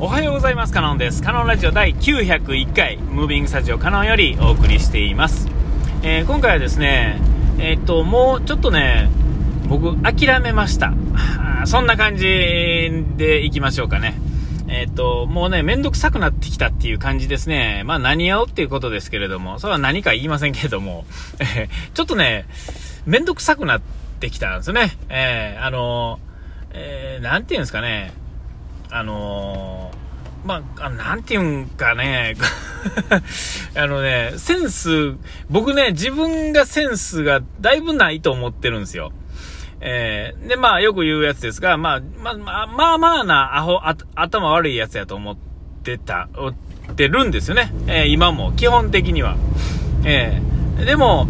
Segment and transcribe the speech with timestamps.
[0.00, 0.72] おはようございます。
[0.72, 1.24] カノンです。
[1.24, 5.48] カノンラジオ第901回、ムービングスタジオカノンよりお送りしています。
[6.04, 7.20] えー、今回はですね、
[7.58, 9.10] えー、っと、もうちょっとね、
[9.68, 10.92] 僕、諦めました。
[11.66, 12.24] そんな感じ
[13.16, 14.14] でいきましょうかね。
[14.68, 17.82] え、っと、もうね、めんどくさくなってきたっていう感じですね。
[17.84, 21.06] まあ何をっていうことですけれども、それは何か言いませんけれども、
[21.40, 22.46] え ちょっとね、
[23.04, 23.80] めんどくさくなっ
[24.20, 24.96] てきたんですよね。
[25.08, 26.20] えー、あの
[26.70, 28.12] えー、なんていうんですかね、
[28.90, 32.36] あのー、まあ、なんていうんかね、
[33.76, 35.14] あのね、センス、
[35.50, 39.12] 僕ね、自分がセンスがだいぶないと思ってるんですよ。
[39.80, 45.36] えー、で、まあ、よく言うやつですが、まあ、まあ、まあ、まあ、まあな、アホ、あ頭悪いやつやと思っ
[45.84, 46.28] てた、
[46.90, 47.72] ってるんですよね。
[47.86, 49.36] えー、今も、基本的には。
[50.04, 51.28] えー、でも、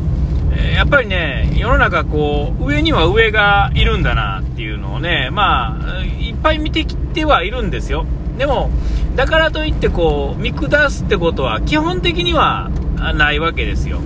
[0.74, 8.06] やっぱりね、世の中こう、上には上がいるんだなっていうのをね、まあ、いっぱい見てきてはいるんですよ。
[8.36, 8.70] でも、
[9.16, 12.70] だからといってこう、見下すってことは基本的には
[13.16, 14.00] ないわけですよ。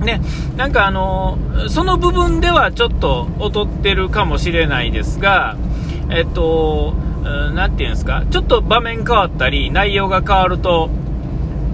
[0.00, 0.20] ね、
[0.56, 5.56] なんかあの、その部分ではちょっと劣ってるかもしれないですが、
[6.08, 6.94] えっと、
[7.54, 10.88] 何て言うんですか、ちょっと場面変わったり、内容が変わると、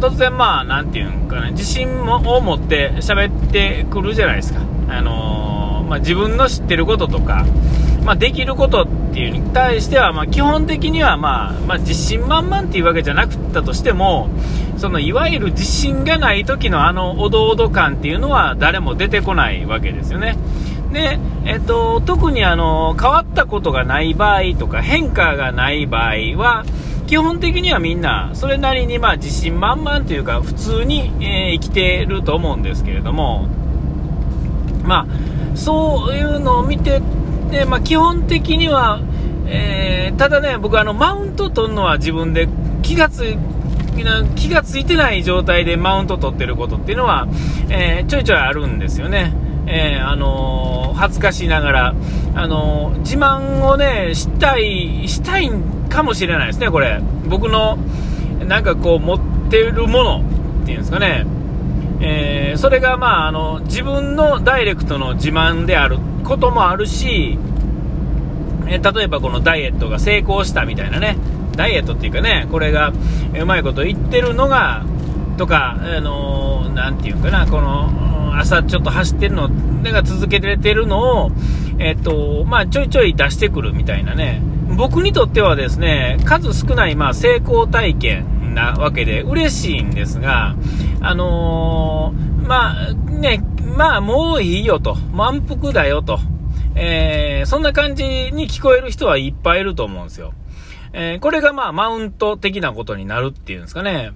[0.00, 4.61] 突然まあ、なんていうんかね、自信を持って喋ってくるじゃないですか。
[4.89, 7.44] あのー、まあ、自分の知ってることとか、
[8.05, 14.28] まあ、できることっていうに対しては、まあ、基本的には、まあ、まあ、自信満々っていうわけじゃなくったとしても、
[14.77, 20.36] そのいわゆる自信がない時のあのおどおど感っていうのは誰も出てこないわけですよね。
[20.92, 26.64] で、えっと、特にあの変わったことがない場合とか変化がない場合は
[27.07, 33.48] 基本的にはみんなそれなりにまあ自信満々というか普通に、え、生きてると思うんですけれども
[34.85, 37.01] まあそういうのを見て
[37.51, 39.01] で、まあ、基本的には、
[39.47, 42.48] えー、ただね僕あのマウント取るのは自分で
[42.83, 43.37] 気がつ
[44.35, 47.27] 気がついてない状態でマウント取ってることっていうのは、
[47.70, 49.33] えー、ちょいちょいあるんですよね。
[49.67, 51.95] えー、あのー、恥ずかしながら、
[52.35, 55.51] あの、自慢をね、したい、したい
[55.96, 57.01] かもしれないですね、これ。
[57.27, 57.79] 僕の、
[58.46, 59.20] なんかこう、持っ
[59.51, 60.24] てるもの
[60.62, 61.27] っていうんですかね。
[62.01, 67.39] えそれが、まあ、あの、自分のダイレクトの自慢であることもあるし、
[68.68, 71.17] え例えばこのダイエットが成功したみたいなね、
[71.56, 72.92] ダイエットっていうかね、これが
[73.40, 74.85] うまいこと言ってるのが、
[75.39, 79.48] とか、あのー、ていうかな、この、朝ちょっと走ってるの、
[79.85, 81.30] が続けてるのを、
[81.79, 84.42] えっと、まあ、ちょいちょい出してくるみたいなね、
[84.77, 90.55] 僕にとってはですね、数少ない、まあ、成功体験なわけで嬉しいんですが、
[91.01, 93.42] あのー、まあ、ね、
[93.77, 96.19] まあ、もういいよと、満腹だよと、
[96.75, 100.35] えー、そんな感じに聞こえる人はいっぱいいると思うんですよ。
[100.92, 104.13] えー、これがまあマウント的なことになるっていうんですかね。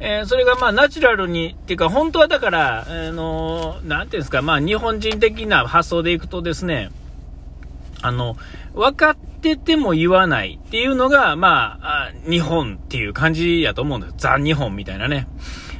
[0.00, 6.90] えー、それがまあナチュラルに、っていうか本当はだから、あのー、なんていうんですか、まあ日本人的な発想でいくとですね、
[8.04, 8.36] あの、
[8.74, 14.14] 分かってても言わないっていうのが、まあ、日本っていう感じやと思うんです。
[14.18, 15.26] ザ・日本みたいなね。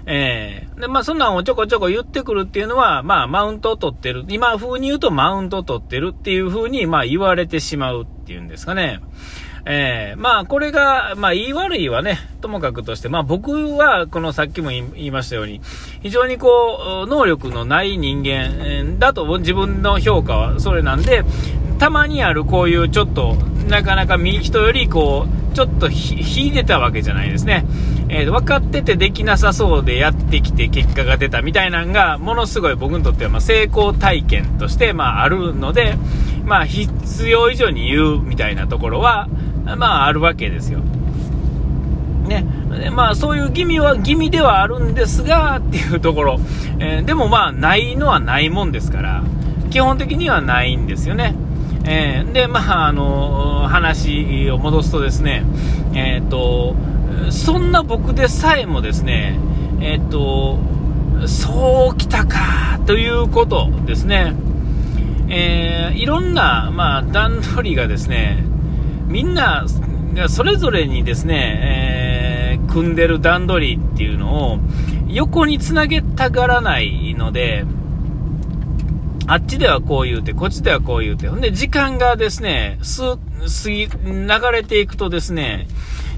[0.06, 4.24] えー、で、まあ、そんなんをちょこちょこ言ってくるっていうのは、まあ、マウントを取ってる。
[4.28, 9.00] 今風に言うとマウントを取ってるっていう風に、まあ、言われてしまうっていうんですかね。
[9.66, 15.62] えー、まあ、これが、まあ、言い悪いはね、ともかくとして、まあ、僕は、このさっきも言いましたように、
[16.02, 21.24] 非常にこう、能力のない人間だと自分の評価はそれなんで、
[21.84, 23.34] たまにあるこういうちょっと、
[23.68, 27.66] なかなか人よりこう、ちょっと引いてたわけじゃないですね。
[28.08, 35.98] えー、分かっててできなさそうでやってきて結果が出たみたいなのが、ものすごい僕にとってはま成功体験として、まあ、あるので、
[36.46, 39.28] まあ、必要以上に言うみたいなところは、
[39.76, 40.78] まあ、あるわけですよ。
[42.26, 42.46] ね。
[42.92, 46.40] まあ、そういう気味は、気味ではあるんですが、っていうところ。
[46.78, 49.22] えー、でもまあ、ないのはないもんですから、
[49.68, 51.34] 基本的にはないんですよね。
[51.86, 55.44] えー、で、まあ、あの、話を戻すとですね、
[55.94, 56.74] えっ、ー、と、
[57.30, 59.38] そんな僕でさえもですね、
[59.80, 60.58] えっ、と、
[61.26, 64.34] そうきたか、ということですね。
[65.28, 68.44] えいろんな、まあ、段取りがですね、
[69.06, 69.66] みんな
[70.28, 74.58] それぞれにですね、えー、組んでる段取りっていうのを
[75.08, 77.64] 横につなげたがらないので、
[79.26, 85.66] あっちではこう言うて、こっちではこう言うて、ほんで時間がですね、す、過ぎ、流れていくとですね、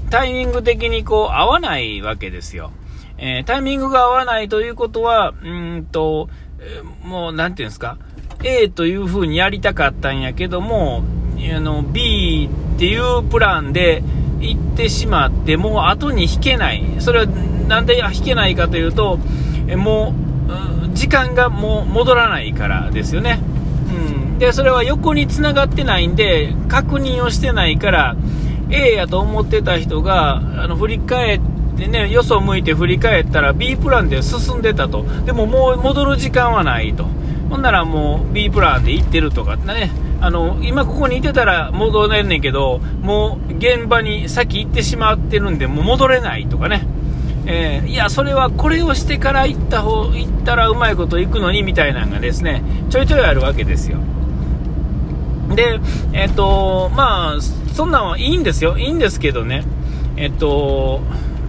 [0.09, 2.71] タイミング的にこう合わないわけですよ。
[3.17, 6.29] えー、タイミングが合わないということは、うんと、
[7.03, 7.97] もう、なんていうんですか、
[8.43, 11.03] A という風にやりたかったんやけども、
[11.55, 14.03] あの、B っていうプランで、
[14.39, 16.83] 行ってしまって、もう後に引けない。
[16.99, 19.19] それはなんで引けないかというと
[19.67, 20.26] え、もう、
[20.97, 23.39] 時間がもう戻らないからですよね。
[23.89, 24.39] うん。
[24.39, 28.15] で、それは横に繋がってないんで、確認をしてないから、
[28.69, 31.39] A やと思ってた人が、あの、振り返っ
[31.77, 35.05] て、ね、よそ向いて振り返ったら B プランで進んでたと。
[35.25, 37.05] でももう戻る時間はないと。
[37.51, 39.91] ほんならもう B プランで行ってるとかね。
[40.19, 46.87] あの、今ここにいてたら戻れんねんけど、もう現場に先行ってしまってるんで、もう戻れないとかね。
[47.49, 53.99] えー、いや、それはこれをしてから行った方、行ったらうまいこと行くのにみたいなのがですね、ちょいちょいあるわけですよ。
[55.55, 55.79] で、
[56.11, 57.41] えっ、ー、と、まあ、
[57.73, 58.77] そんなんはいいんですよ。
[58.77, 59.63] いいんですけどね。
[60.17, 60.99] えっ、ー、と、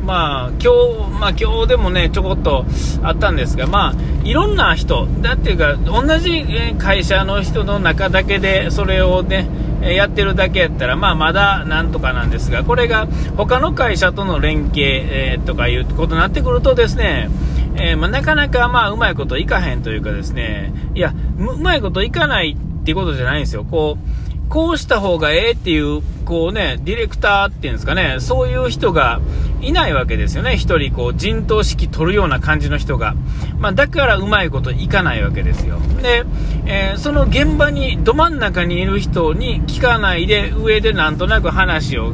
[0.05, 2.65] まあ、今日、まあ今日でもね、ちょこっと
[3.03, 6.45] あったんですが、まあ、いろんな人、だっていうか、同じ
[6.79, 9.49] 会社の人の中だけで、それをね、
[9.83, 17.31] やってるだけやったら、まあまだなんとかなんですが、これが他の会社との連携、えー、とかいうことになってくるとですね、
[17.77, 23.65] えー、まあ、なかなかまあうまいこといかへんというかですね、いや、うまいこといかないっていうことじゃないんですよ。
[23.65, 23.99] こ
[24.47, 29.19] う、こうした方がええっていう、こうね、ディレクターっていうんですかね、そういう人が
[29.63, 30.59] いないわけですよね。
[30.59, 33.15] 一人、こう、陣頭指揮取るような感じの人が。
[33.59, 35.79] まあ、だからうまいこといかないわけですよ。
[36.03, 36.25] で、
[36.67, 42.13] えー、その現場に、ど真ん中にいる人に聞かないで、上でなんとなく話を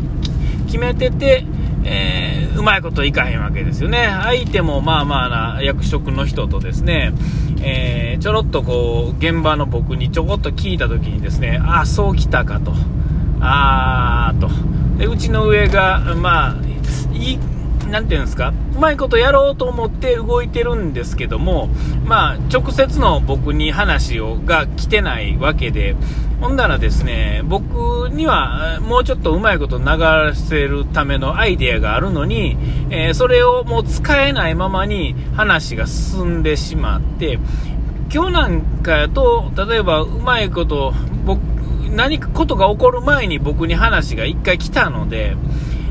[0.66, 1.44] 決めてて、
[1.82, 4.08] えー、うまいこといかへんわけですよね。
[4.22, 7.12] 相手もまあまあな役職の人とですね、
[7.62, 12.72] えー、ちょろっとこう、現場の僕にちょこっと聞いた時にですね、あ、そうきたかと。
[13.44, 14.48] あーと。
[14.98, 16.56] で、うちの上が、まあ、
[17.14, 17.38] い、
[17.90, 21.68] なんていうんですか、うまいことやろうと思って動いてるんですけども、
[22.04, 25.94] まあ、直接の僕に話をが来てないわけで、
[26.40, 29.84] ほんならですね、僕にはもうちょっとうまいこと流
[30.34, 32.56] せるためのアイデアがあるのに、
[32.90, 37.38] えー、それをもう使えないままに話が進んでしまって、
[38.12, 40.92] 今日なんかやと、例えばうまいこと、
[41.24, 41.40] 僕、
[41.94, 45.36] 何かことが起こる前に僕に話が1回来たので、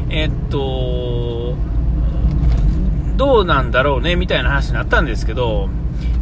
[0.09, 1.55] えっと、
[3.15, 5.69] どうなんだろうね、みたいな話になったんですけど、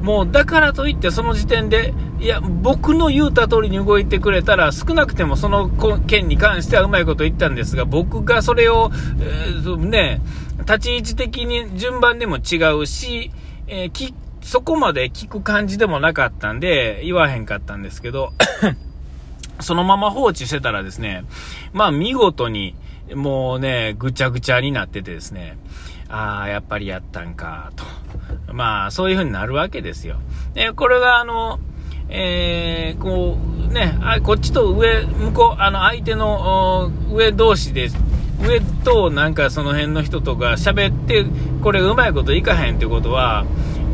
[0.01, 5.69] もうだからといってその時点で、いや、僕の言うた通りに動いてくれたら、少なくてもその
[6.01, 10.21] 件に関してはうまいこと言ったんですが、僕がそれを、えー、ね、
[10.59, 13.31] 立ち位置的に順番でも違うし、
[13.67, 18.33] えー、そこまで聞く感じでもなかったんで、言わへんかったんですけど、
[19.61, 21.25] そのまま放置してたらですね、
[21.73, 22.75] まあ見事に、
[23.13, 25.57] もうね、ぐちゃぐちゃになっててですね、
[26.09, 27.85] ああ、やっぱりやったんか、と。
[28.53, 30.17] まあ、そういう風になるわけですよ。
[30.53, 31.59] で、これがあの、
[32.09, 33.37] えー、こ
[33.69, 37.89] う、ね、あこっちと上、向こう、あの、相手の上同士で、
[38.41, 41.25] 上となんかその辺の人とか喋って、
[41.61, 43.45] これうまいこといかへんってことは、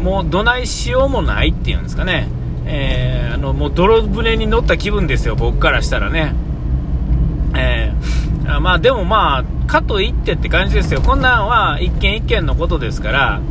[0.02, 2.28] もうどないしようもないっていうんですかね。
[2.68, 6.36] えー、あの、もう泥船に乗った気分ですよ、僕からしたらね。
[7.56, 11.02] えー、まあでもまあ、かといってって感じですよ。
[11.02, 13.42] こんなんは一件一件のことですから、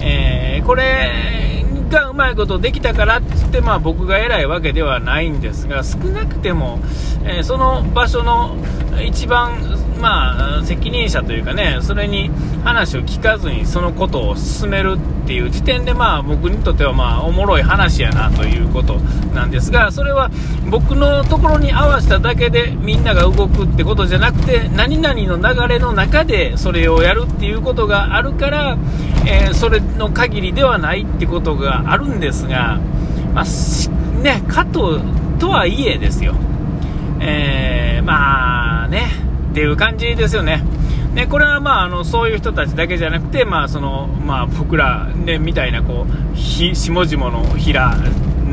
[0.00, 6.80] えー、これがうまいことできたからっつって、まあ僕が偉いわけではないんですが、少なくても、
[7.24, 8.56] え、その場所の
[9.02, 9.60] 一番、
[10.00, 12.30] まあ、責任者というかね、それに
[12.62, 18.98] 話を聞かずにそのことを進めるっていう時点で、まあ、僕にとっては、まあ、おもろい話やなということ
[19.34, 20.30] なんですが、それは
[20.70, 28.76] 僕のところに合わせただけでみんなが動くってことじゃなくて、何々の流れの中でそれをやるっていうことがあるから、
[29.26, 32.78] えー、それの限りではないってことがあるんですが、
[33.32, 35.00] まあ、ね、かと、
[35.38, 36.34] とはいえですよ。
[37.20, 39.08] えー、まあね、
[39.50, 40.62] っていう感じですよね。
[41.14, 47.94] ね、これはまああのそういう人たちだけじゃなくて、まあそのまあ、僕ら、ね、みたいなこう下々の平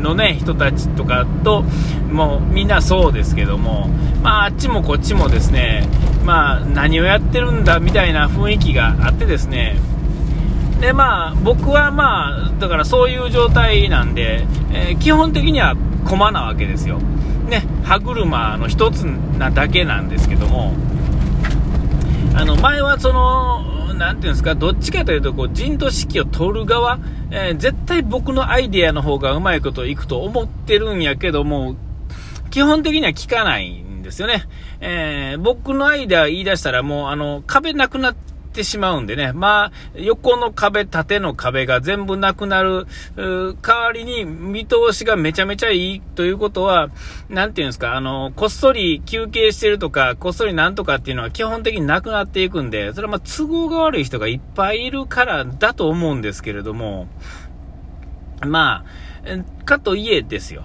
[0.00, 1.62] の、ね、人たちとかと
[2.10, 3.88] もうみんなそうですけども、
[4.22, 5.88] まあ、あっちもこっちもですね、
[6.24, 9.76] まあ、何をやってるんだみたいな雰囲気があってですね
[10.80, 16.98] でまあ、僕はまあだからそういう状態なんで、ー、基本的には駒なわけですよ。
[17.48, 20.74] ね、歯車の一つなだけなんですけども、
[22.34, 26.98] あの、前はその、なんていうんですか、どっちかというと、こう、陣頭指揮を取る側、
[27.30, 31.76] えー、絶対僕のアイデアの方がうまいこといくと思ってるんやけども、
[32.50, 34.44] 基本的には聞かないんですよね。
[34.80, 38.16] えー、僕のアイデア言い出したらもう、あの、壁なくなっ
[38.52, 46.90] ってしまうんでね、まあ、横の壁、縦の壁が全部なくなる、代わりに見通しがめちゃめちゃいいということは、
[47.30, 57.08] なんていうんですか、あの、こっそり休憩してるとか、こっそりなんとかっていうのは基本的になくなっていくんで、それはまあ都合が悪い人がいっぱいいるからだと思うんですけれども、
[58.46, 60.64] まあ、かといえですよ。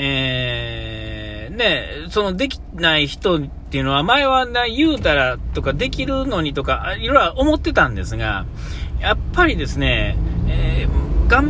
[0.00, 1.17] えー、
[1.50, 8.46] ね、そのできない人っていうのは前はな、言うたらとかできるのにとか、いろいろ思ってたんですが、
[9.00, 10.16] やっぱりですね、
[10.48, 11.46] えー、がん、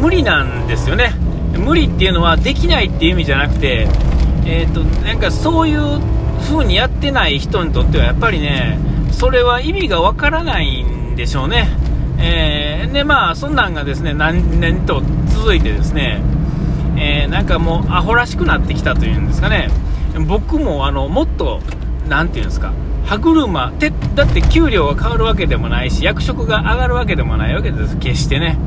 [0.00, 1.12] 無理なんですよね。
[1.56, 3.88] 無理っていうのはできないっていう意味じゃなくて、
[4.46, 6.00] えっ、ー、と、なんかそういう
[6.40, 8.78] 風にやってない人にとってはやっぱりね、
[9.12, 11.68] それは意味がわからないんでしょうね。
[12.18, 16.20] えー、で、まあ、そんなんがですね、何年と続いてですね、
[16.98, 19.70] えー、なんかもうアホらしくなってきたというんですかね、
[20.26, 21.60] 僕もあのもっと、
[22.08, 22.72] なんていうんですか、
[23.04, 28.58] 歯車て、だって給料が変わるわけでもないし、役職が上がるわけでもないわけです、決してね。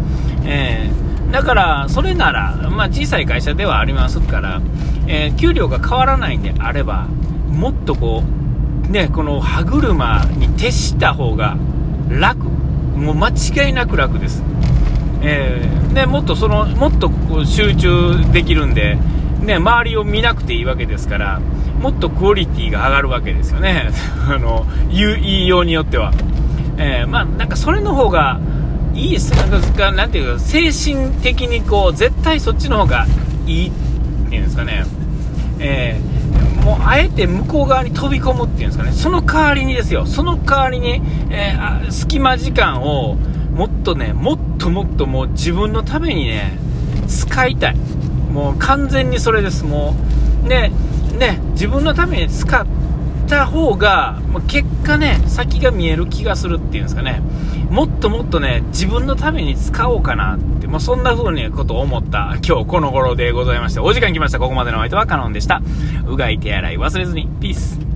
[0.46, 4.62] えー、だから、それなら、まあ、小さい会社ではありますから、
[5.08, 7.08] えー、給料が変わらないんであれば、
[7.50, 8.24] もっとこ
[8.88, 11.58] う、ね、この歯車に徹した方が
[12.10, 12.46] 楽、
[12.96, 14.44] もう間違いなく楽です。
[15.24, 17.12] えー、でもっとそのもっと
[17.46, 18.98] 集中できるんで、
[19.42, 21.40] ね、周りを見なくていいわけですから
[21.80, 23.90] もっとクオリティが上がるわけですよね。
[24.30, 26.12] あの言いようによっては、
[26.78, 28.40] えー、まあなんかそれの方が
[28.94, 29.32] いいです。
[29.32, 33.08] なんなんていうか精神的にこう絶対そっちの方が
[33.48, 33.72] いいっ
[34.30, 34.86] ていうんですかね、
[35.60, 38.92] えー、もうあえて向こう側に飛び込むっていうんですかね。
[38.92, 40.06] その代わりにですよ。
[40.06, 43.18] その代わりに、えー、隙間時間を
[43.54, 46.58] もっとね、もっともっともう自分のためにね、
[47.08, 47.76] 使いたい。
[48.32, 49.66] もう完全にそれです。
[49.66, 49.96] も
[50.46, 50.72] う、ね、
[51.18, 52.66] ね、自分のために使っ
[53.28, 57.22] た方が、結果ね、先が見える気がするっていうんですかね。
[57.70, 64.40] もっともっとね、自分のために使おうかなって、もうそんな風にことを思った今日この頃でございまして、お時間来ました。
[64.40, 65.62] ここまでのお相手はカノンでした。
[66.08, 67.28] うがい手洗い忘れずに。
[67.40, 67.91] ピース。